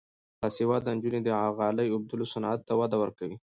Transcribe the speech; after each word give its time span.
باسواده 0.39 0.89
نجونې 0.97 1.19
د 1.23 1.29
غالۍ 1.57 1.87
اوبدلو 1.91 2.25
صنعت 2.33 2.59
ته 2.67 2.73
وده 2.81 2.97
ورکوي. 2.99 3.37